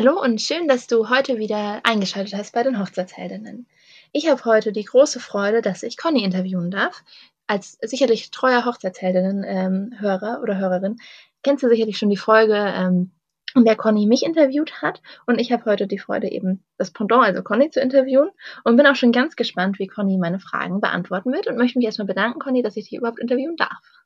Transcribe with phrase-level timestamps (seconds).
[0.00, 3.66] Hallo und schön, dass du heute wieder eingeschaltet hast bei den Hochzeitsheldinnen.
[4.12, 7.02] Ich habe heute die große Freude, dass ich Conny interviewen darf.
[7.48, 10.98] Als sicherlich treuer Hochzeitsheldinnen-Hörer ähm, oder Hörerin
[11.42, 13.10] kennst du sicherlich schon die Folge, ähm,
[13.56, 15.02] in der Conny mich interviewt hat.
[15.26, 18.30] Und ich habe heute die Freude, eben das Pendant, also Conny, zu interviewen.
[18.62, 21.48] Und bin auch schon ganz gespannt, wie Conny meine Fragen beantworten wird.
[21.48, 23.97] Und möchte mich erstmal bedanken, Conny, dass ich dich überhaupt interviewen darf.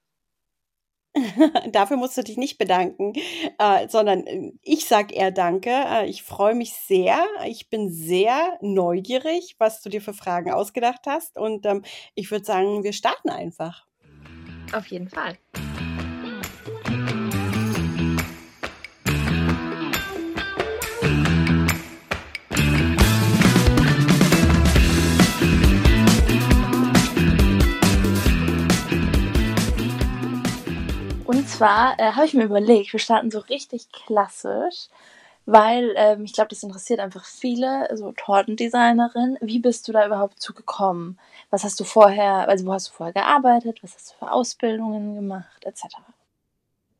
[1.72, 3.12] Dafür musst du dich nicht bedanken,
[3.58, 5.70] äh, sondern äh, ich sag eher Danke.
[5.70, 7.24] Äh, ich freue mich sehr.
[7.46, 11.38] Ich bin sehr neugierig, was du dir für Fragen ausgedacht hast.
[11.38, 11.82] Und ähm,
[12.14, 13.86] ich würde sagen, wir starten einfach.
[14.72, 15.36] Auf jeden Fall.
[31.62, 34.88] Zwar äh, habe ich mir überlegt, wir starten so richtig klassisch,
[35.46, 39.38] weil ähm, ich glaube, das interessiert einfach viele, so Tortendesignerin.
[39.40, 41.18] Wie bist du da überhaupt zugekommen?
[41.50, 43.78] Was hast du vorher, also wo hast du vorher gearbeitet?
[43.82, 45.84] Was hast du für Ausbildungen gemacht, etc.?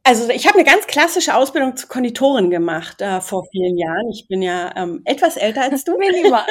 [0.05, 4.11] Also ich habe eine ganz klassische Ausbildung zur Konditorin gemacht äh, vor vielen Jahren.
[4.11, 5.97] Ich bin ja ähm, etwas älter als du.
[5.99, 6.47] Minimal.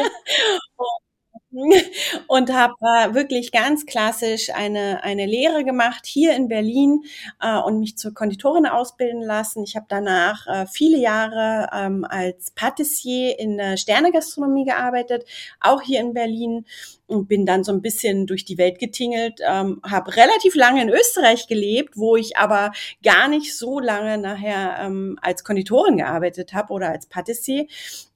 [2.27, 7.01] und habe äh, wirklich ganz klassisch eine, eine Lehre gemacht hier in Berlin
[7.41, 9.63] äh, und mich zur Konditorin ausbilden lassen.
[9.63, 15.25] Ich habe danach äh, viele Jahre ähm, als Patissier in der Sternegastronomie gearbeitet,
[15.59, 16.65] auch hier in Berlin
[17.11, 20.89] und bin dann so ein bisschen durch die Welt getingelt, ähm, habe relativ lange in
[20.89, 22.71] Österreich gelebt, wo ich aber
[23.03, 27.67] gar nicht so lange nachher ähm, als Konditorin gearbeitet habe oder als Patissier,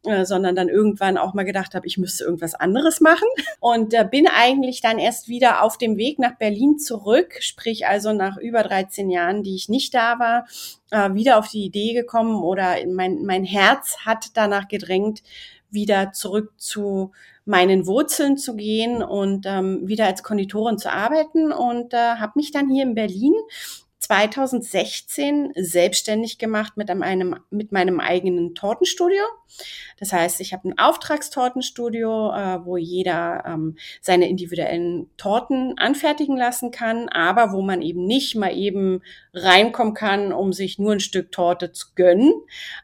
[0.05, 3.27] äh, sondern dann irgendwann auch mal gedacht habe, ich müsste irgendwas anderes machen.
[3.59, 8.13] Und äh, bin eigentlich dann erst wieder auf dem Weg nach Berlin zurück, sprich also
[8.13, 10.47] nach über 13 Jahren, die ich nicht da war,
[10.91, 15.21] äh, wieder auf die Idee gekommen oder mein, mein Herz hat danach gedrängt,
[15.75, 17.11] wieder zurück zu
[17.45, 21.51] meinen Wurzeln zu gehen und ähm, wieder als Konditorin zu arbeiten.
[21.51, 23.35] Und äh, habe mich dann hier in Berlin
[24.05, 29.23] 2016 selbstständig gemacht mit einem mit meinem eigenen Tortenstudio.
[29.99, 36.69] Das heißt, ich habe ein Auftragstortenstudio, äh, wo jeder ähm, seine individuellen Torten anfertigen lassen
[36.69, 39.01] kann, aber wo man eben nicht mal eben
[39.33, 42.31] reinkommen kann, um sich nur ein Stück Torte zu gönnen.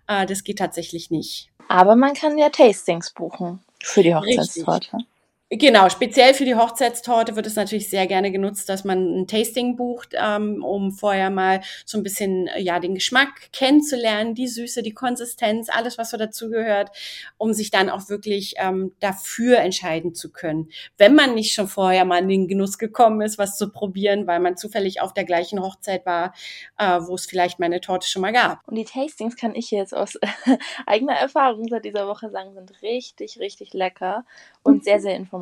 [0.07, 1.51] Äh, das geht tatsächlich nicht.
[1.67, 4.97] Aber man kann ja Tastings buchen für die Hochzeitstorte.
[4.97, 5.10] Richtig.
[5.53, 9.75] Genau, speziell für die Hochzeitstorte wird es natürlich sehr gerne genutzt, dass man ein Tasting
[9.75, 14.93] bucht, ähm, um vorher mal so ein bisschen ja den Geschmack kennenzulernen, die Süße, die
[14.93, 16.91] Konsistenz, alles was so dazugehört,
[17.37, 20.69] um sich dann auch wirklich ähm, dafür entscheiden zu können.
[20.97, 24.39] Wenn man nicht schon vorher mal in den Genuss gekommen ist, was zu probieren, weil
[24.39, 26.33] man zufällig auf der gleichen Hochzeit war,
[26.77, 28.65] äh, wo es vielleicht meine Torte schon mal gab.
[28.69, 30.17] Und die Tastings kann ich jetzt aus
[30.85, 34.23] eigener Erfahrung seit dieser Woche sagen, sind richtig, richtig lecker
[34.63, 35.40] und sehr, sehr informativ.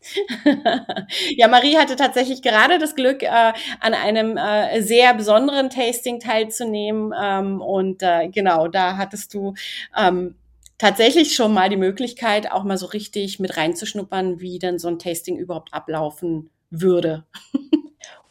[1.36, 7.12] ja, Marie hatte tatsächlich gerade das Glück, äh, an einem äh, sehr besonderen Tasting teilzunehmen.
[7.20, 9.54] Ähm, und äh, genau, da hattest du
[9.96, 10.36] ähm,
[10.78, 14.98] tatsächlich schon mal die Möglichkeit, auch mal so richtig mit reinzuschnuppern, wie denn so ein
[14.98, 17.24] Tasting überhaupt ablaufen würde.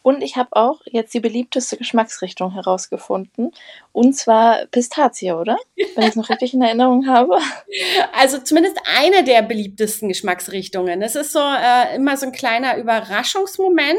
[0.01, 3.51] Und ich habe auch jetzt die beliebteste Geschmacksrichtung herausgefunden.
[3.91, 5.57] Und zwar Pistazie, oder?
[5.95, 7.37] Wenn ich es noch richtig in Erinnerung habe.
[8.17, 11.01] Also zumindest eine der beliebtesten Geschmacksrichtungen.
[11.01, 13.97] Es ist so äh, immer so ein kleiner Überraschungsmoment.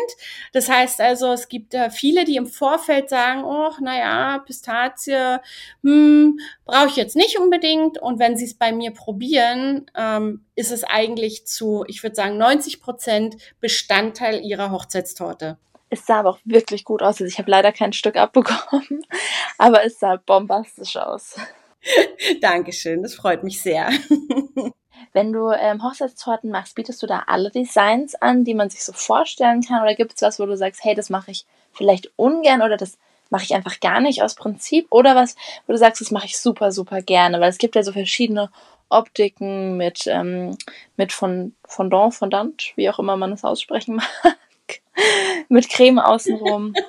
[0.52, 5.38] Das heißt also, es gibt äh, viele, die im Vorfeld sagen, oh, naja, Pistazie,
[5.82, 7.98] hm, brauche ich jetzt nicht unbedingt.
[7.98, 12.38] Und wenn sie es bei mir probieren, ähm, ist es eigentlich zu, ich würde sagen,
[12.38, 15.58] 90 Prozent Bestandteil ihrer Hochzeitstorte.
[15.90, 17.20] Es sah aber auch wirklich gut aus.
[17.20, 19.04] Also ich habe leider kein Stück abbekommen,
[19.58, 21.36] aber es sah bombastisch aus.
[22.40, 23.90] Dankeschön, das freut mich sehr.
[25.12, 28.92] Wenn du ähm, Hochzeitstorten machst, bietest du da alle Designs an, die man sich so
[28.92, 29.82] vorstellen kann?
[29.82, 32.98] Oder gibt es was, wo du sagst, hey, das mache ich vielleicht ungern oder das
[33.30, 34.86] mache ich einfach gar nicht aus Prinzip?
[34.90, 35.34] Oder was,
[35.66, 37.40] wo du sagst, das mache ich super, super gerne?
[37.40, 38.50] Weil es gibt ja so verschiedene
[38.88, 40.56] Optiken mit, ähm,
[40.96, 44.36] mit Fondant, Fondant, wie auch immer man es aussprechen mag
[45.50, 46.74] mit Creme außenrum.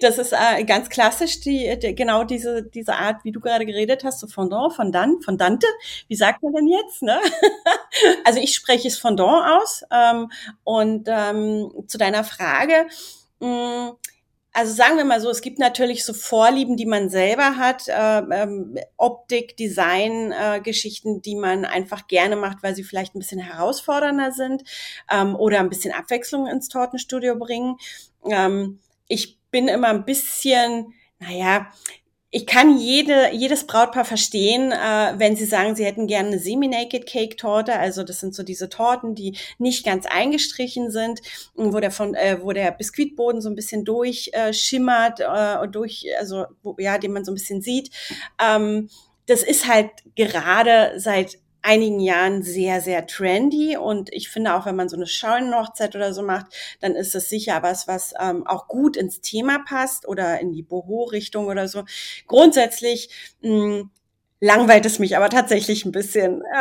[0.00, 4.04] Das ist äh, ganz klassisch, die, die, genau diese, diese Art, wie du gerade geredet
[4.04, 5.66] hast, so Fondant, Fondant, Fondante.
[6.06, 7.02] Wie sagt man denn jetzt?
[7.02, 7.18] Ne?
[8.24, 9.84] Also ich spreche es Fondant aus.
[9.90, 10.30] Ähm,
[10.62, 12.86] und ähm, zu deiner Frage,
[13.40, 13.96] mh, mm,
[14.54, 18.18] also sagen wir mal so, es gibt natürlich so Vorlieben, die man selber hat, äh,
[18.18, 23.40] ähm, Optik, Design, äh, Geschichten, die man einfach gerne macht, weil sie vielleicht ein bisschen
[23.40, 24.62] herausfordernder sind
[25.10, 27.76] ähm, oder ein bisschen Abwechslung ins Tortenstudio bringen.
[28.30, 28.78] Ähm,
[29.08, 31.66] ich bin immer ein bisschen, naja,
[32.34, 37.06] ich kann jede, jedes Brautpaar verstehen, äh, wenn sie sagen, sie hätten gerne eine Semi-Naked
[37.06, 37.78] Cake Torte.
[37.78, 41.20] Also das sind so diese Torten, die nicht ganz eingestrichen sind,
[41.54, 46.74] wo der von, äh, wo der Biskuitboden so ein bisschen durchschimmert äh, durch, also wo,
[46.78, 47.90] ja, den man so ein bisschen sieht.
[48.44, 48.88] Ähm,
[49.26, 53.76] das ist halt gerade seit einigen Jahren sehr, sehr trendy.
[53.76, 56.46] Und ich finde auch, wenn man so eine Scheunenhochzeit oder so macht,
[56.80, 60.62] dann ist es sicher was, was ähm, auch gut ins Thema passt oder in die
[60.62, 61.84] Boho-Richtung oder so.
[62.26, 63.08] Grundsätzlich
[63.40, 63.90] mh, hm,
[64.40, 66.42] langweilt es mich aber tatsächlich ein bisschen.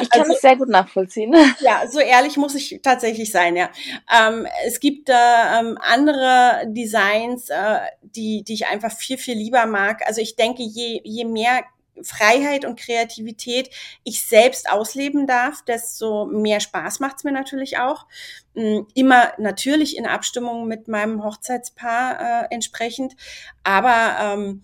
[0.00, 1.34] Ich kann also, es sehr gut nachvollziehen.
[1.60, 3.70] Ja, so ehrlich muss ich tatsächlich sein, ja.
[4.12, 9.66] Ähm, es gibt äh, ähm, andere Designs, äh, die, die ich einfach viel, viel lieber
[9.66, 10.06] mag.
[10.06, 11.62] Also ich denke, je, je mehr
[12.02, 13.70] Freiheit und Kreativität
[14.04, 18.06] ich selbst ausleben darf, desto mehr Spaß macht es mir natürlich auch.
[18.54, 23.14] Mm, immer natürlich in Abstimmung mit meinem Hochzeitspaar äh, entsprechend.
[23.62, 24.62] Aber ähm,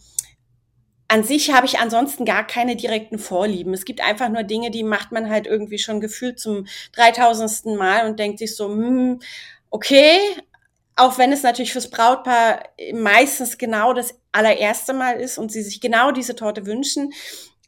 [1.09, 3.75] an sich habe ich ansonsten gar keine direkten Vorlieben.
[3.75, 7.77] Es gibt einfach nur Dinge, die macht man halt irgendwie schon gefühlt zum 3000.
[7.77, 9.21] Mal und denkt sich so, hm,
[9.71, 10.19] okay,
[10.96, 12.62] auch wenn es natürlich fürs Brautpaar
[12.93, 17.12] meistens genau das allererste Mal ist und sie sich genau diese Torte wünschen.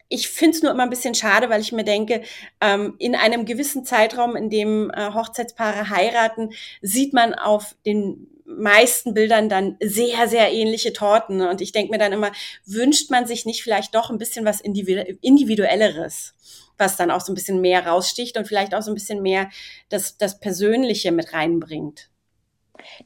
[0.09, 2.23] Ich finde es nur immer ein bisschen schade, weil ich mir denke,
[2.61, 6.51] ähm, in einem gewissen Zeitraum, in dem äh, Hochzeitspaare heiraten,
[6.81, 11.41] sieht man auf den meisten Bildern dann sehr, sehr ähnliche Torten.
[11.41, 12.31] Und ich denke mir dann immer,
[12.65, 16.35] wünscht man sich nicht vielleicht doch ein bisschen was Individuelleres,
[16.79, 19.51] was dann auch so ein bisschen mehr raussticht und vielleicht auch so ein bisschen mehr
[19.89, 22.09] das, das Persönliche mit reinbringt.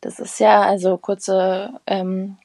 [0.01, 2.39] Das ist ja also kurze, ähm,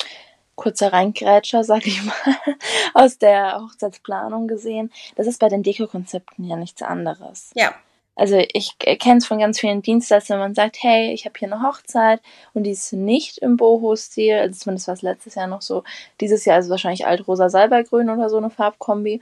[0.56, 2.14] kurzer Reingrätscher, sag ich mal,
[2.94, 4.92] aus der Hochzeitsplanung gesehen.
[5.16, 7.52] Das ist bei den Dekokonzepten ja nichts anderes.
[7.56, 7.74] Ja.
[8.16, 11.52] Also ich kenne es von ganz vielen Dienstleistern, wenn man sagt, hey, ich habe hier
[11.52, 12.22] eine Hochzeit
[12.54, 15.84] und die ist nicht im Boho-Stil, also zumindest war es letztes Jahr noch so,
[16.22, 19.20] dieses Jahr ist es wahrscheinlich altrosa salbergrün oder so eine Farbkombi,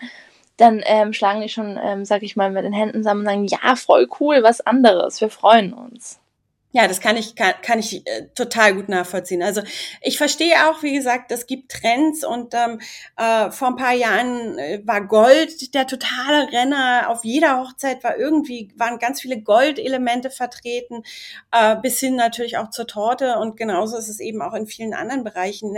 [0.57, 3.47] dann ähm, schlagen die schon, ähm, sag ich mal, mit den Händen zusammen und sagen,
[3.47, 6.19] ja, voll cool, was anderes, wir freuen uns.
[6.75, 9.43] Ja, das kann ich, kann, kann ich äh, total gut nachvollziehen.
[9.43, 9.61] Also
[10.01, 12.81] ich verstehe auch, wie gesagt, es gibt Trends und ähm,
[13.15, 17.09] äh, vor ein paar Jahren äh, war Gold der totale Renner.
[17.09, 21.03] Auf jeder Hochzeit war irgendwie, waren ganz viele Goldelemente vertreten,
[21.51, 23.37] äh, bis hin natürlich auch zur Torte.
[23.37, 25.77] Und genauso ist es eben auch in vielen anderen Bereichen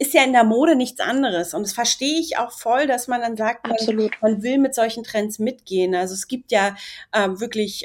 [0.00, 1.52] ist ja in der Mode nichts anderes.
[1.52, 3.76] Und das verstehe ich auch voll, dass man dann sagt, man,
[4.22, 5.94] man will mit solchen Trends mitgehen.
[5.94, 6.74] Also es gibt ja
[7.12, 7.84] äh, wirklich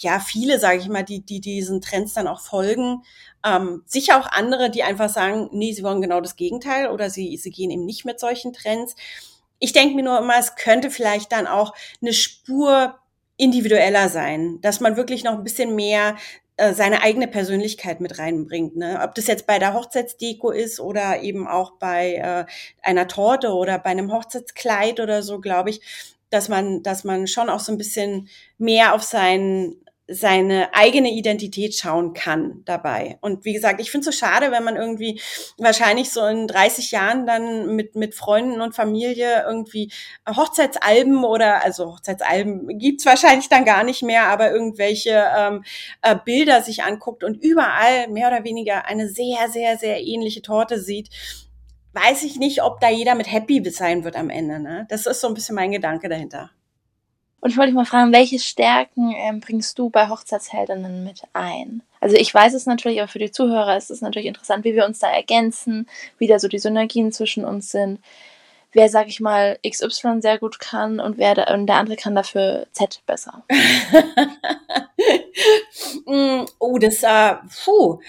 [0.00, 3.02] ja, viele, sage ich mal, die, die diesen Trends dann auch folgen.
[3.44, 7.36] Ähm, sicher auch andere, die einfach sagen, nee, sie wollen genau das Gegenteil oder sie,
[7.36, 8.94] sie gehen eben nicht mit solchen Trends.
[9.58, 12.98] Ich denke mir nur immer, es könnte vielleicht dann auch eine Spur
[13.36, 16.16] individueller sein, dass man wirklich noch ein bisschen mehr
[16.56, 18.76] äh, seine eigene Persönlichkeit mit reinbringt.
[18.76, 19.00] Ne?
[19.02, 22.44] Ob das jetzt bei der Hochzeitsdeko ist oder eben auch bei äh,
[22.80, 25.80] einer Torte oder bei einem Hochzeitskleid oder so, glaube ich,
[26.34, 28.28] dass man, dass man schon auch so ein bisschen
[28.58, 29.76] mehr auf sein,
[30.06, 33.16] seine eigene Identität schauen kann dabei.
[33.22, 35.18] Und wie gesagt, ich finde es so schade, wenn man irgendwie
[35.56, 39.90] wahrscheinlich so in 30 Jahren dann mit, mit Freunden und Familie irgendwie
[40.28, 45.64] Hochzeitsalben oder, also Hochzeitsalben gibt's wahrscheinlich dann gar nicht mehr, aber irgendwelche ähm,
[46.02, 50.80] äh, Bilder sich anguckt und überall mehr oder weniger eine sehr, sehr, sehr ähnliche Torte
[50.80, 51.08] sieht
[51.94, 54.58] weiß ich nicht, ob da jeder mit happy sein wird am Ende.
[54.58, 54.86] Ne?
[54.90, 56.50] Das ist so ein bisschen mein Gedanke dahinter.
[57.40, 61.82] Und ich wollte dich mal fragen, welche Stärken ähm, bringst du bei Hochzeitsheldinnen mit ein?
[62.00, 64.86] Also ich weiß es natürlich, aber für die Zuhörer ist es natürlich interessant, wie wir
[64.86, 65.86] uns da ergänzen,
[66.18, 68.00] wie da so die Synergien zwischen uns sind.
[68.72, 72.14] Wer, sag ich mal, XY sehr gut kann und wer da, und der andere kann
[72.14, 73.44] dafür Z besser.
[76.06, 78.00] Mm, oh, das, äh, puh,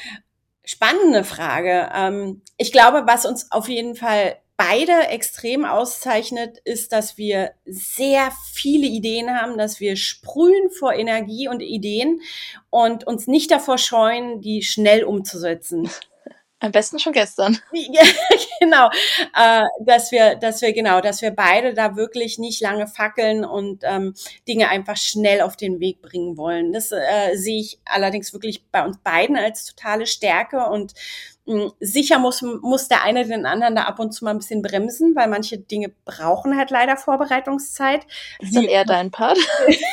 [0.66, 1.90] spannende Frage.
[1.94, 8.32] Ähm, ich glaube, was uns auf jeden Fall beide extrem auszeichnet, ist, dass wir sehr
[8.54, 12.22] viele Ideen haben, dass wir sprühen vor Energie und Ideen
[12.70, 15.90] und uns nicht davor scheuen, die schnell umzusetzen.
[16.66, 17.60] Am besten schon gestern.
[17.72, 18.02] Ja,
[18.60, 18.90] genau,
[19.36, 23.84] äh, dass wir, dass wir genau, dass wir beide da wirklich nicht lange fackeln und
[23.84, 24.16] ähm,
[24.48, 26.74] Dinge einfach schnell auf den Weg bringen wollen.
[26.74, 30.94] Das äh, sehe ich allerdings wirklich bei uns beiden als totale Stärke und
[31.80, 35.16] sicher muss, muss der eine den anderen da ab und zu mal ein bisschen bremsen,
[35.16, 38.06] weil manche Dinge brauchen halt leider Vorbereitungszeit.
[38.40, 39.38] Das ist dann eher dein Part.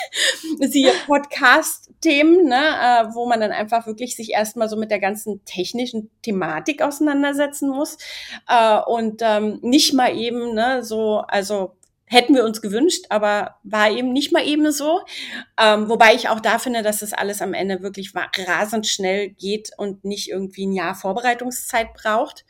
[0.61, 5.45] Siehe Podcast-Themen, ne, äh, wo man dann einfach wirklich sich erstmal so mit der ganzen
[5.45, 7.99] technischen Thematik auseinandersetzen muss
[8.49, 11.75] äh, und ähm, nicht mal eben ne, so, also
[12.13, 15.01] hätten wir uns gewünscht, aber war eben nicht mal eben so.
[15.59, 19.71] Ähm, wobei ich auch da finde, dass das alles am Ende wirklich rasend schnell geht
[19.79, 22.45] und nicht irgendwie ein Jahr Vorbereitungszeit braucht.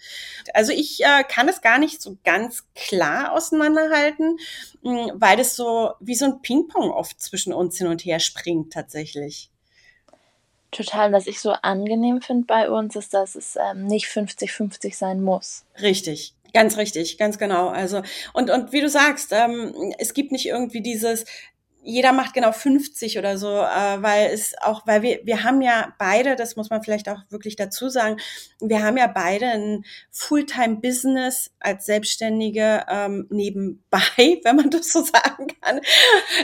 [0.52, 4.38] Also ich äh, kann es gar nicht so ganz klar auseinanderhalten,
[4.82, 8.18] mh, hm, weil es so wie so ein Ping-Pong oft zwischen uns hin und her
[8.18, 9.48] springt tatsächlich.
[10.72, 15.22] Total, was ich so angenehm finde bei uns, ist, dass es ähm, nicht 50-50 sein
[15.22, 15.64] muss.
[15.80, 16.34] Richtig.
[16.54, 17.68] Ganz richtig, ganz genau.
[17.68, 18.02] Also
[18.34, 21.24] und und wie du sagst, ähm, es gibt nicht irgendwie dieses
[21.84, 25.92] jeder macht genau 50 oder so, äh, weil es auch, weil wir, wir haben ja
[25.98, 28.18] beide, das muss man vielleicht auch wirklich dazu sagen,
[28.60, 33.98] wir haben ja beide ein Fulltime-Business als Selbstständige ähm, nebenbei,
[34.44, 35.80] wenn man das so sagen kann.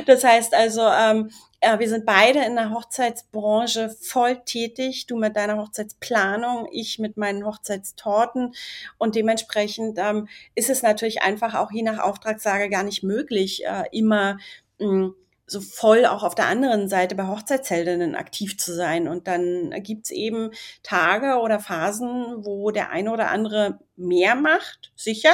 [0.06, 1.30] Das heißt also, ähm,
[1.60, 5.06] äh, wir sind beide in der Hochzeitsbranche voll tätig.
[5.06, 8.54] Du mit deiner Hochzeitsplanung, ich mit meinen Hochzeitstorten.
[8.98, 13.84] Und dementsprechend ähm, ist es natürlich einfach auch je nach Auftragssage gar nicht möglich, äh,
[13.92, 14.38] immer
[14.78, 15.14] mh, hm,
[15.50, 19.08] so voll auch auf der anderen Seite bei Hochzeitsheldinnen aktiv zu sein.
[19.08, 20.50] Und dann gibt's eben
[20.82, 25.32] Tage oder Phasen, wo der eine oder andere mehr macht, sicher.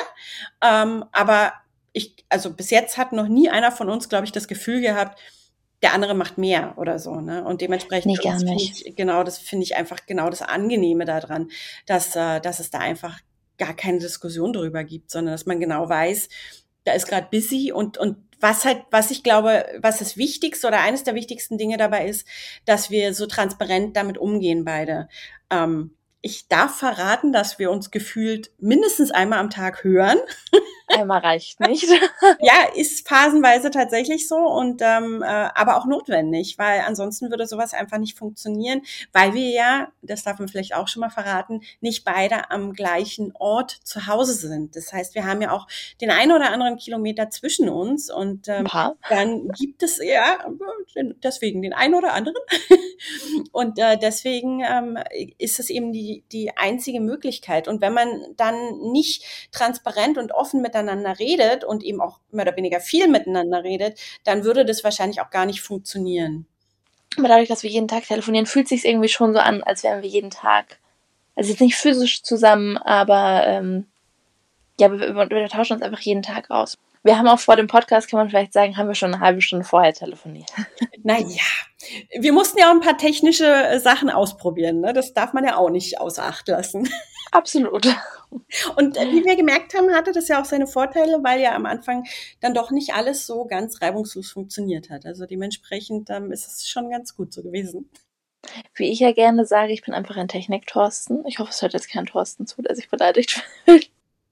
[0.62, 1.52] Ähm, aber
[1.92, 5.21] ich, also bis jetzt hat noch nie einer von uns, glaube ich, das Gefühl gehabt,
[5.83, 7.44] der andere macht mehr oder so, ne?
[7.44, 8.87] Und dementsprechend nee, gar nicht.
[8.87, 11.50] Ich, genau, das finde ich einfach genau das Angenehme daran,
[11.87, 13.21] dass, äh, dass es da einfach
[13.59, 16.28] gar keine Diskussion darüber gibt, sondern dass man genau weiß,
[16.85, 20.80] da ist gerade busy und und was halt, was ich glaube, was das Wichtigste oder
[20.80, 22.28] eines der wichtigsten Dinge dabei ist,
[22.66, 25.08] dass wir so transparent damit umgehen beide.
[25.48, 30.18] Ähm, ich darf verraten, dass wir uns gefühlt mindestens einmal am Tag hören.
[30.86, 31.86] Einmal reicht nicht.
[32.40, 37.74] ja, ist phasenweise tatsächlich so und ähm, äh, aber auch notwendig, weil ansonsten würde sowas
[37.74, 42.04] einfach nicht funktionieren, weil wir ja, das darf man vielleicht auch schon mal verraten, nicht
[42.04, 44.76] beide am gleichen Ort zu Hause sind.
[44.76, 45.66] Das heißt, wir haben ja auch
[46.00, 48.66] den einen oder anderen Kilometer zwischen uns und ähm,
[49.08, 50.38] dann gibt es ja
[51.22, 52.36] deswegen den einen oder anderen
[53.52, 54.98] und äh, deswegen ähm,
[55.38, 57.68] ist es eben die die, einzige Möglichkeit.
[57.68, 62.57] Und wenn man dann nicht transparent und offen miteinander redet und eben auch mehr oder
[62.57, 66.47] weniger viel miteinander redet, dann würde das wahrscheinlich auch gar nicht funktionieren.
[67.16, 70.02] Aber dadurch, dass wir jeden Tag telefonieren, fühlt sich irgendwie schon so an, als wären
[70.02, 70.78] wir jeden Tag,
[71.37, 73.87] also jetzt nicht physisch zusammen, aber ähm,
[74.81, 76.76] ja, wir, wir, wir tauschen uns einfach jeden Tag aus.
[77.04, 79.43] Wir haben auch vor dem Podcast, kann man vielleicht sagen, haben wir schon eine halbe
[79.43, 80.50] Stunde vorher telefoniert.
[81.07, 81.43] Naja,
[82.19, 84.81] wir mussten ja auch ein paar technische äh, Sachen ausprobieren.
[84.81, 84.95] Ne?
[84.95, 86.88] Das darf man ja auch nicht außer Acht lassen.
[87.34, 87.84] Absolut.
[88.76, 91.66] Und äh, wie wir gemerkt haben, hatte das ja auch seine Vorteile, weil ja am
[91.66, 92.04] Anfang
[92.40, 95.04] dann doch nicht alles so ganz reibungslos funktioniert hat.
[95.04, 97.90] Also dementsprechend ähm, ist es schon ganz gut so gewesen.
[98.74, 101.26] Wie ich ja gerne sage, ich bin einfach ein Technik-Thorsten.
[101.26, 103.90] Ich hoffe, es hört jetzt kein Thorsten zu, der sich beleidigt fühlt.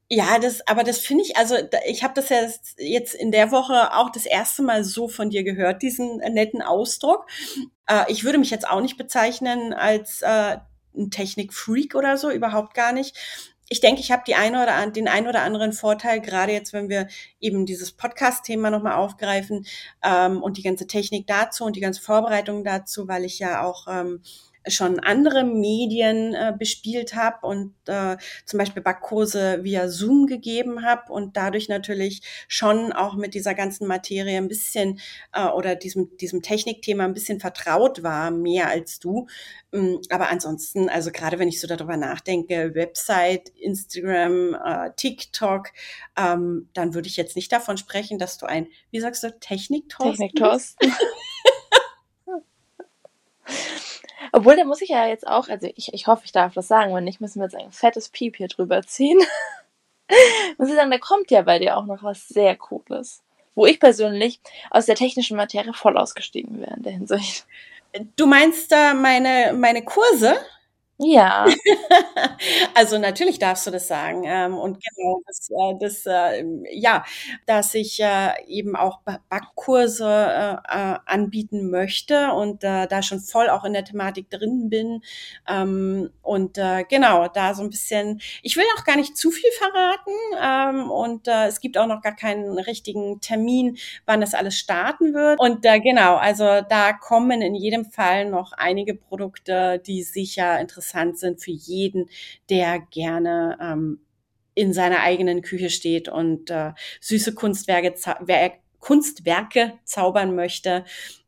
[0.09, 1.56] Ja, das, aber das finde ich, also
[1.87, 5.42] ich habe das ja jetzt in der Woche auch das erste Mal so von dir
[5.42, 7.26] gehört, diesen netten Ausdruck.
[7.88, 10.59] Äh, ich würde mich jetzt auch nicht bezeichnen als äh,
[10.97, 13.17] ein Technikfreak oder so, überhaupt gar nicht.
[13.69, 16.91] Ich denke, ich habe die eine oder den ein oder anderen Vorteil, gerade jetzt, wenn
[16.91, 17.09] wir
[17.41, 19.67] eben dieses Podcast-Thema nochmal aufgreifen
[20.03, 23.87] ähm, und die ganze Technik dazu und die ganze Vorbereitung dazu, weil ich ja auch
[23.89, 24.21] ähm,
[24.69, 31.12] schon andere Medien äh, bespielt habe und äh, zum Beispiel Backkurse via Zoom gegeben habe
[31.12, 35.00] und dadurch natürlich schon auch mit dieser ganzen Materie ein bisschen
[35.33, 39.26] äh, oder diesem, diesem Technikthema ein bisschen vertraut war, mehr als du.
[39.73, 45.69] Ähm, aber ansonsten, also gerade wenn ich so darüber nachdenke, Website, Instagram, äh, TikTok,
[46.16, 50.28] ähm, dann würde ich jetzt nicht davon sprechen, dass du ein, wie sagst du, Technik-Torsten?
[50.28, 50.92] Technik-Torsten.
[54.33, 56.95] Obwohl, da muss ich ja jetzt auch, also ich, ich hoffe, ich darf das sagen,
[56.95, 59.19] wenn nicht, müssen wir jetzt ein fettes Piep hier drüber ziehen.
[60.59, 63.23] muss ich sagen, da kommt ja bei dir auch noch was sehr Cooles.
[63.55, 67.47] Wo ich persönlich aus der technischen Materie voll ausgestiegen wäre in der Hinsicht.
[68.17, 70.35] Du meinst da meine, meine Kurse?
[71.04, 71.47] Ja.
[72.75, 74.23] also natürlich darfst du das sagen.
[74.25, 77.04] Ähm, und genau, das, äh, das äh, ja,
[77.47, 83.73] dass ich äh, eben auch Backkurse äh, anbieten möchte und da schon voll auch in
[83.73, 85.02] der Thematik drin bin.
[85.49, 90.12] Ähm, und genau, da so ein bisschen, ich will auch gar nicht zu viel verraten.
[90.40, 95.40] Ähm, und es gibt auch noch gar keinen richtigen Termin, wann das alles starten wird.
[95.40, 101.19] Und genau, also da kommen in jedem Fall noch einige Produkte, die sicher interessant interessant
[101.19, 102.09] sind für jeden,
[102.51, 104.01] der gerne ähm,
[104.55, 107.95] in seiner eigenen Küche steht und äh, süße Kunstwerke,
[108.79, 110.85] Kunstwerke zaubern möchte.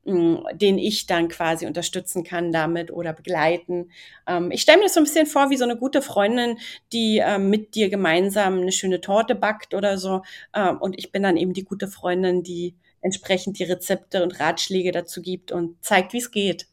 [0.06, 3.90] den ich dann quasi unterstützen kann damit oder begleiten.
[4.26, 6.58] Ähm, ich stelle mir das so ein bisschen vor wie so eine gute Freundin,
[6.92, 10.20] die ähm, mit dir gemeinsam eine schöne Torte backt oder so.
[10.54, 14.90] Ähm, und ich bin dann eben die gute Freundin, die entsprechend die Rezepte und Ratschläge
[14.90, 16.66] dazu gibt und zeigt, wie es geht.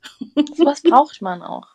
[0.57, 1.67] Was braucht man auch.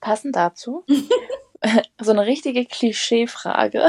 [0.00, 0.84] Passend dazu
[2.00, 3.80] so eine richtige Klischeefrage.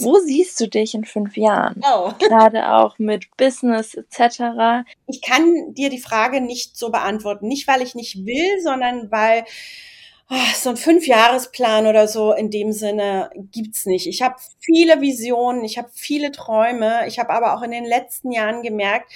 [0.00, 1.82] Wo siehst du dich in fünf Jahren?
[1.82, 2.12] Oh.
[2.18, 4.86] Gerade auch mit Business etc.
[5.06, 7.48] Ich kann dir die Frage nicht so beantworten.
[7.48, 9.44] Nicht, weil ich nicht will, sondern weil
[10.30, 14.06] oh, so ein Fünfjahresplan oder so in dem Sinne gibt's nicht.
[14.06, 17.06] Ich habe viele Visionen, ich habe viele Träume.
[17.06, 19.10] Ich habe aber auch in den letzten Jahren gemerkt,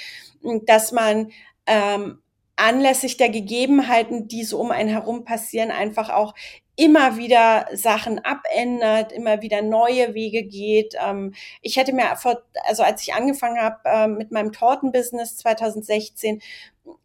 [0.65, 1.33] dass man
[1.67, 2.23] ähm,
[2.57, 6.35] anlässlich der Gegebenheiten, die so um einen herum passieren, einfach auch
[6.77, 10.95] immer wieder Sachen abändert, immer wieder neue Wege geht.
[11.03, 16.43] Ähm, ich hätte mir vor, also als ich angefangen habe äh, mit meinem Tortenbusiness 2016,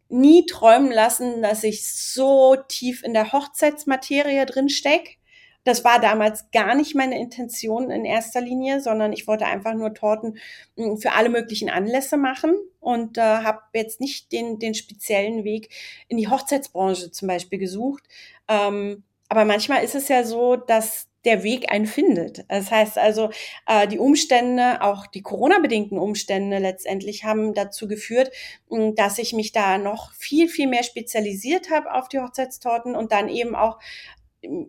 [0.09, 5.17] nie träumen lassen, dass ich so tief in der Hochzeitsmaterie drin steck.
[5.63, 9.93] Das war damals gar nicht meine Intention in erster Linie, sondern ich wollte einfach nur
[9.93, 10.37] Torten
[10.75, 15.69] hm, für alle möglichen Anlässe machen und äh, habe jetzt nicht den, den speziellen Weg
[16.07, 18.03] in die Hochzeitsbranche zum Beispiel gesucht.
[18.47, 22.45] Ähm, aber manchmal ist es ja so, dass der Weg einen findet.
[22.49, 23.29] Das heißt also,
[23.67, 28.31] äh, die Umstände, auch die Corona-bedingten Umstände letztendlich haben dazu geführt,
[28.69, 33.11] hm, dass ich mich da noch viel, viel mehr spezialisiert habe auf die Hochzeitstorten und
[33.11, 33.77] dann eben auch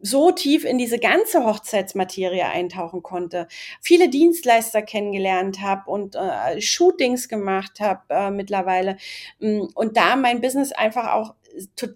[0.02, 3.48] so tief in diese ganze Hochzeitsmaterie eintauchen konnte,
[3.80, 8.96] viele Dienstleister kennengelernt habe und äh, Shootings gemacht habe äh, mittlerweile
[9.40, 11.34] hm, und da mein Business einfach auch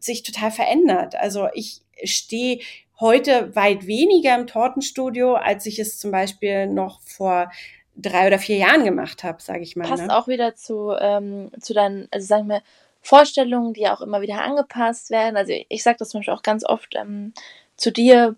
[0.01, 1.15] sich total verändert.
[1.17, 2.61] Also ich stehe
[3.01, 7.51] heute weit weniger im Tortenstudio, als ich es zum Beispiel noch vor
[7.95, 9.89] drei oder vier Jahren gemacht habe, sage ich mal.
[9.89, 10.17] Passt ne?
[10.17, 12.63] auch wieder zu, ähm, zu deinen, also sagen wir,
[13.01, 15.37] Vorstellungen, die auch immer wieder angepasst werden.
[15.37, 17.33] Also ich sage das zum Beispiel auch ganz oft ähm,
[17.77, 18.37] zu dir,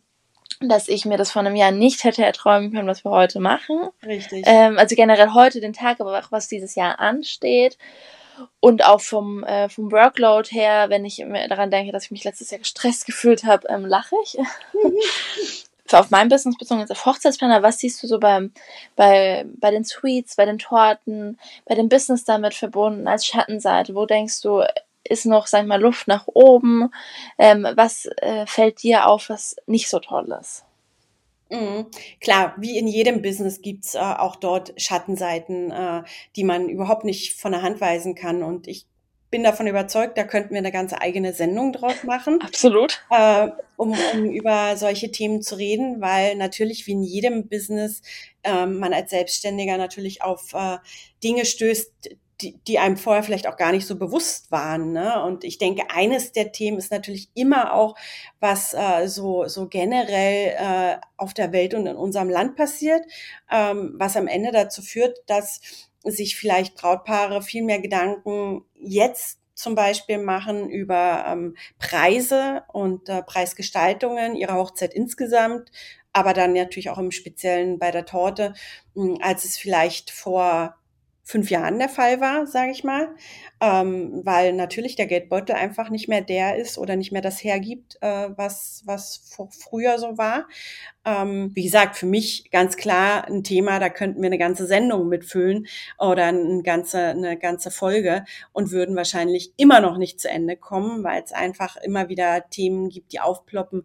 [0.61, 3.88] dass ich mir das vor einem Jahr nicht hätte erträumen können, was wir heute machen.
[4.04, 4.45] Richtig.
[4.47, 7.78] Ähm, also generell heute den Tag, aber auch was dieses Jahr ansteht.
[8.61, 12.50] Und auch vom, äh, vom Workload her, wenn ich daran denke, dass ich mich letztes
[12.50, 14.38] Jahr gestresst gefühlt habe, ähm, lache ich.
[15.92, 18.52] auf mein Business bezogen auf Hochzeitsplaner, was siehst du so beim,
[18.97, 23.94] bei, bei den Sweets, bei den Torten, bei dem Business damit verbunden als Schattenseite?
[23.94, 24.64] Wo denkst du,
[25.09, 26.90] ist noch, sag ich mal, Luft nach oben?
[27.38, 30.64] Ähm, was äh, fällt dir auf, was nicht so toll ist?
[31.51, 31.87] Mhm.
[32.21, 36.03] Klar, wie in jedem Business gibt's äh, auch dort Schattenseiten, äh,
[36.37, 38.42] die man überhaupt nicht von der Hand weisen kann.
[38.42, 38.87] Und ich
[39.31, 42.40] bin davon überzeugt, da könnten wir eine ganze eigene Sendung draus machen.
[42.42, 43.05] Absolut.
[43.11, 48.03] Äh, um, um über solche Themen zu reden, weil natürlich wie in jedem Business
[48.42, 50.79] äh, man als Selbstständiger natürlich auf äh,
[51.23, 54.92] Dinge stößt, die, die einem vorher vielleicht auch gar nicht so bewusst waren.
[54.92, 55.22] Ne?
[55.24, 57.96] Und ich denke, eines der Themen ist natürlich immer auch,
[58.40, 63.05] was äh, so, so generell äh, auf der Welt und in unserem Land passiert,
[63.51, 65.61] ähm, was am Ende dazu führt, dass
[66.05, 73.24] sich vielleicht Brautpaare viel mehr Gedanken jetzt zum Beispiel machen über ähm, Preise und äh,
[73.24, 75.72] Preisgestaltungen ihrer Hochzeit insgesamt,
[76.12, 78.55] aber dann natürlich auch im Speziellen bei der Torte,
[78.94, 80.77] hm, als es vielleicht vor
[81.29, 83.14] fünf Jahren der Fall war, sage ich mal,
[83.61, 87.99] ähm, weil natürlich der Geldbeutel einfach nicht mehr der ist oder nicht mehr das hergibt,
[88.01, 90.49] äh, was was früher so war.
[91.05, 95.09] Ähm, wie gesagt, für mich ganz klar ein Thema, da könnten wir eine ganze Sendung
[95.09, 95.67] mitfüllen
[95.99, 101.05] oder eine ganze eine ganze Folge und würden wahrscheinlich immer noch nicht zu Ende kommen,
[101.05, 103.85] weil es einfach immer wieder Themen gibt, die aufploppen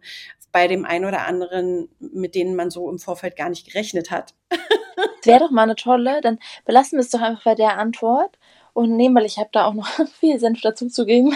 [0.50, 4.34] bei dem einen oder anderen, mit denen man so im Vorfeld gar nicht gerechnet hat.
[5.26, 8.36] Wäre doch mal eine tolle, dann belassen wir es doch einfach bei der Antwort
[8.74, 9.88] und nehmen, weil ich habe da auch noch
[10.20, 11.34] viel Senf dazu zu geben,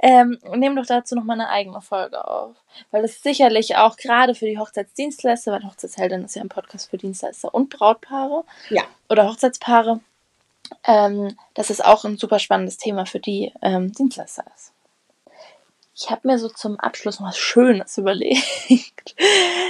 [0.00, 2.54] ähm, und nehmen doch dazu noch mal eine eigene Folge auf.
[2.90, 6.98] Weil das sicherlich auch gerade für die Hochzeitsdienstleister, weil Hochzeitsheldin ist ja ein Podcast für
[6.98, 8.82] Dienstleister und Brautpaare ja.
[9.08, 10.00] oder Hochzeitspaare,
[10.84, 14.72] ähm, dass es auch ein super spannendes Thema für die ähm, Dienstleister ist.
[15.98, 19.16] Ich habe mir so zum Abschluss noch was Schönes überlegt,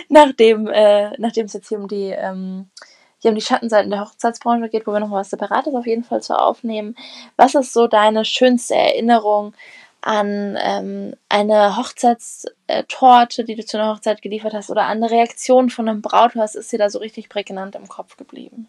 [0.09, 2.69] nachdem äh, nachdem es jetzt hier um die ähm,
[3.18, 6.22] hier um die Schattenseiten der Hochzeitsbranche geht, wo wir noch was Separates auf jeden Fall
[6.22, 6.96] zu aufnehmen.
[7.37, 9.55] Was ist so deine schönste Erinnerung
[10.02, 15.70] an ähm, eine Hochzeitstorte, die du zu einer Hochzeit geliefert hast, oder an eine Reaktion
[15.70, 16.55] von einem Brauthaus?
[16.55, 18.68] Ist dir da so richtig prägnant im Kopf geblieben?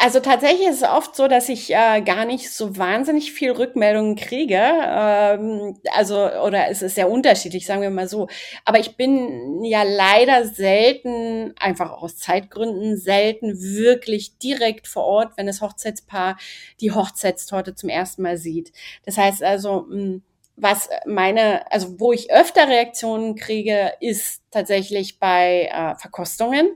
[0.00, 4.14] Also tatsächlich ist es oft so, dass ich äh, gar nicht so wahnsinnig viel Rückmeldungen
[4.14, 4.54] kriege.
[4.56, 8.28] Ähm, also, oder es ist sehr unterschiedlich, sagen wir mal so.
[8.64, 15.48] Aber ich bin ja leider selten, einfach aus Zeitgründen, selten wirklich direkt vor Ort, wenn
[15.48, 16.38] das Hochzeitspaar
[16.80, 18.72] die Hochzeitstorte zum ersten Mal sieht.
[19.04, 20.22] Das heißt also, hm,
[20.54, 26.70] was meine, also wo ich öfter Reaktionen kriege, ist tatsächlich bei äh, Verkostungen.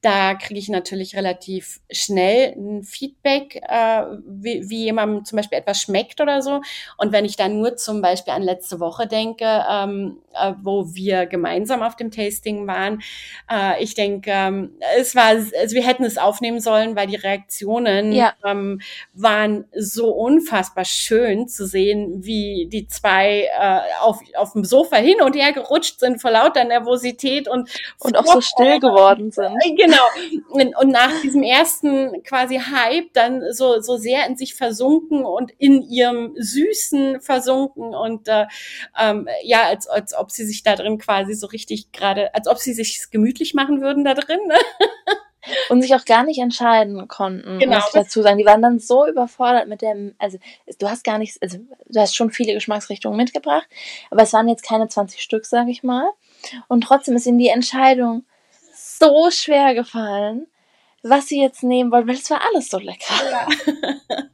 [0.00, 5.80] Da kriege ich natürlich relativ schnell ein Feedback, äh, wie, wie jemandem zum Beispiel etwas
[5.80, 6.60] schmeckt oder so.
[6.98, 11.24] Und wenn ich dann nur zum Beispiel an letzte Woche denke, ähm, äh, wo wir
[11.24, 13.00] gemeinsam auf dem Tasting waren,
[13.50, 18.12] äh, ich denke, ähm, es war, also wir hätten es aufnehmen sollen, weil die Reaktionen
[18.12, 18.34] ja.
[18.44, 18.82] ähm,
[19.14, 25.22] waren so unfassbar schön zu sehen, wie die zwei äh, auf, auf dem Sofa hin
[25.22, 27.03] und her gerutscht sind vor lauter Nervosität
[27.48, 29.54] und und auch so still geworden sind.
[29.76, 30.80] Genau Genau.
[30.80, 35.82] Und nach diesem ersten quasi Hype dann so, so sehr in sich versunken und in
[35.82, 38.46] ihrem Süßen versunken und äh,
[38.98, 42.58] ähm, ja, als, als ob sie sich da drin quasi so richtig gerade, als ob
[42.58, 44.40] sie sich gemütlich machen würden da drin.
[44.46, 44.56] Ne?
[45.68, 47.76] und sich auch gar nicht entscheiden konnten, genau.
[47.76, 48.38] muss ich dazu sagen.
[48.38, 50.38] Die waren dann so überfordert mit dem, also
[50.78, 53.66] du hast gar nichts, also du hast schon viele Geschmacksrichtungen mitgebracht,
[54.10, 56.08] aber es waren jetzt keine 20 Stück, sage ich mal.
[56.68, 58.24] Und trotzdem ist ihnen die Entscheidung
[58.74, 60.46] so schwer gefallen,
[61.04, 63.14] was sie jetzt nehmen wollen, weil es war alles so lecker.
[63.30, 63.46] Ja.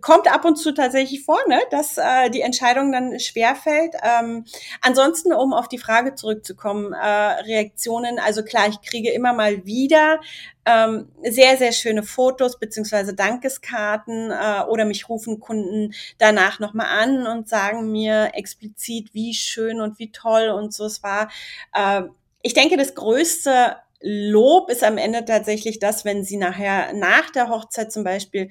[0.00, 3.94] Kommt ab und zu tatsächlich vor, ne, dass äh, die Entscheidung dann schwer fällt.
[4.02, 4.46] Ähm,
[4.80, 10.20] ansonsten, um auf die Frage zurückzukommen, äh, Reaktionen, also klar, ich kriege immer mal wieder
[10.64, 17.26] ähm, sehr, sehr schöne Fotos beziehungsweise Dankeskarten äh, oder mich rufen Kunden danach nochmal an
[17.26, 21.30] und sagen mir explizit, wie schön und wie toll und so es war.
[21.74, 22.04] Äh,
[22.40, 27.48] ich denke, das größte Lob ist am Ende tatsächlich das, wenn Sie nachher nach der
[27.48, 28.50] Hochzeit zum Beispiel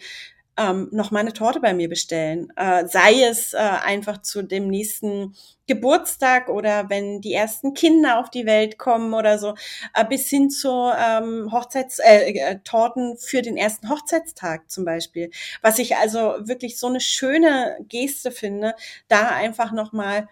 [0.58, 2.52] ähm, noch mal eine Torte bei mir bestellen.
[2.56, 5.36] Äh, sei es äh, einfach zu dem nächsten
[5.68, 9.56] Geburtstag oder wenn die ersten Kinder auf die Welt kommen oder so,
[9.94, 15.32] äh, bis hin zu ähm, Hochzeits äh, äh, Torten für den ersten Hochzeitstag zum Beispiel.
[15.62, 18.76] Was ich also wirklich so eine schöne Geste finde,
[19.08, 20.28] da einfach noch mal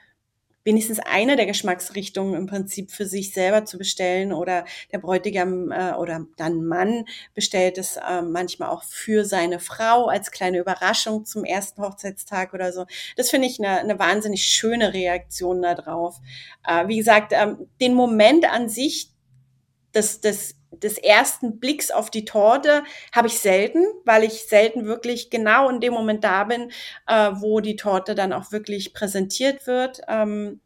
[0.64, 5.94] wenigstens eine der Geschmacksrichtungen im Prinzip für sich selber zu bestellen oder der Bräutigam äh,
[5.94, 11.44] oder dann Mann bestellt es äh, manchmal auch für seine Frau als kleine Überraschung zum
[11.44, 12.86] ersten Hochzeitstag oder so.
[13.16, 16.20] Das finde ich eine, eine wahnsinnig schöne Reaktion darauf.
[16.68, 19.10] Äh, wie gesagt, ähm, den Moment an sich,
[19.92, 25.30] das, das des ersten Blicks auf die Torte habe ich selten, weil ich selten wirklich
[25.30, 26.72] genau in dem Moment da bin,
[27.08, 30.02] äh, wo die Torte dann auch wirklich präsentiert wird.
[30.08, 30.62] Ähm,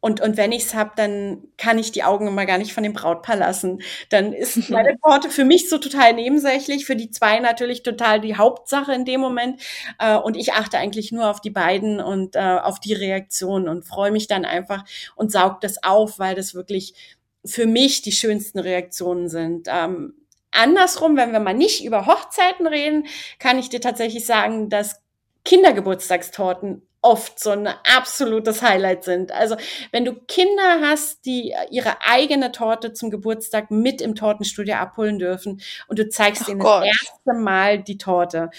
[0.00, 2.84] und, und wenn ich es habe, dann kann ich die Augen immer gar nicht von
[2.84, 3.82] dem Brautpaar lassen.
[4.08, 8.36] Dann ist meine Torte für mich so total nebensächlich, für die zwei natürlich total die
[8.36, 9.60] Hauptsache in dem Moment.
[9.98, 13.84] Äh, und ich achte eigentlich nur auf die beiden und äh, auf die Reaktion und
[13.84, 14.84] freue mich dann einfach
[15.16, 19.68] und saug das auf, weil das wirklich für mich die schönsten Reaktionen sind.
[19.70, 20.14] Ähm,
[20.50, 23.06] andersrum, wenn wir mal nicht über Hochzeiten reden,
[23.38, 25.00] kann ich dir tatsächlich sagen, dass
[25.44, 29.30] Kindergeburtstagstorten oft so ein absolutes Highlight sind.
[29.30, 29.56] Also
[29.92, 35.60] wenn du Kinder hast, die ihre eigene Torte zum Geburtstag mit im Tortenstudio abholen dürfen
[35.86, 36.82] und du zeigst Ach ihnen Gott.
[36.82, 38.50] das erste Mal die Torte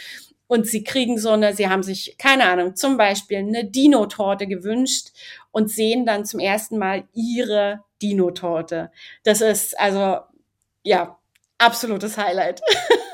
[0.47, 5.09] und sie kriegen so eine, sie haben sich, keine Ahnung, zum Beispiel eine Dino-Torte gewünscht
[5.51, 8.91] und sehen dann zum ersten Mal ihre Dino-Torte.
[9.23, 10.19] Das ist also,
[10.83, 11.17] ja,
[11.57, 12.61] absolutes Highlight.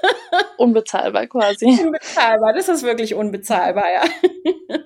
[0.57, 1.65] Unbezahlbar quasi.
[1.65, 4.01] Unbezahlbar, das ist wirklich unbezahlbar, ja.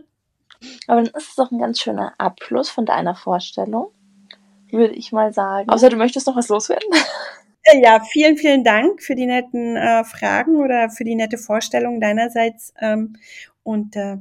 [0.88, 3.92] Aber dann ist es doch ein ganz schöner Abschluss von deiner Vorstellung,
[4.72, 5.70] würde ich mal sagen.
[5.70, 6.90] Außer du möchtest noch was loswerden?
[7.74, 12.74] Ja, vielen, vielen Dank für die netten äh, Fragen oder für die nette Vorstellung deinerseits.
[12.80, 13.18] Ähm,
[13.64, 14.18] und äh,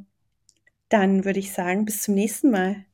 [0.89, 2.85] dann würde ich sagen, bis zum nächsten Mal.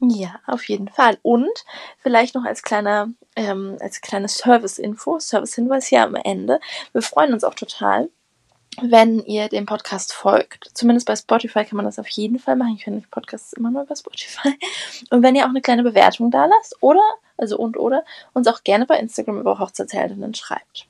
[0.00, 1.18] Ja, auf jeden Fall.
[1.22, 1.64] Und
[1.98, 6.60] vielleicht noch als kleiner, ähm, als kleine Service-Info, Service-Hinweis hier am Ende.
[6.92, 8.08] Wir freuen uns auch total,
[8.80, 10.70] wenn ihr dem Podcast folgt.
[10.74, 12.74] Zumindest bei Spotify kann man das auf jeden Fall machen.
[12.76, 14.54] Ich finde Podcasts immer nur über Spotify.
[15.10, 17.02] Und wenn ihr auch eine kleine Bewertung da lasst oder,
[17.38, 20.88] also und oder, uns auch gerne bei Instagram über Hochzeitsheldinnen schreibt.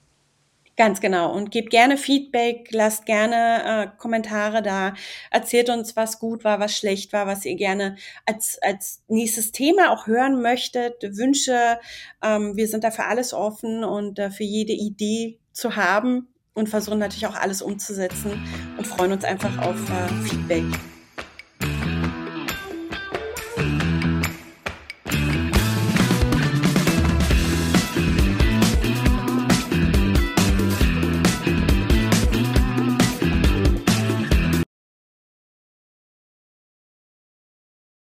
[0.78, 1.32] Ganz genau.
[1.32, 4.94] Und gebt gerne Feedback, lasst gerne äh, Kommentare da,
[5.32, 9.90] erzählt uns, was gut war, was schlecht war, was ihr gerne als, als nächstes Thema
[9.90, 11.80] auch hören möchtet, Wünsche.
[12.22, 16.68] Ähm, wir sind da für alles offen und äh, für jede Idee zu haben und
[16.68, 20.62] versuchen natürlich auch alles umzusetzen und freuen uns einfach auf äh, Feedback.